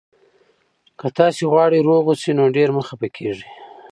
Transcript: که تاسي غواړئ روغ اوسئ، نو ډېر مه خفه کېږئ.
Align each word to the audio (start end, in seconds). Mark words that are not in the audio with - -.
که 0.99 1.07
تاسي 1.17 1.43
غواړئ 1.51 1.79
روغ 1.87 2.03
اوسئ، 2.09 2.31
نو 2.39 2.43
ډېر 2.55 2.69
مه 2.75 2.83
خفه 2.87 3.07
کېږئ. 3.17 3.47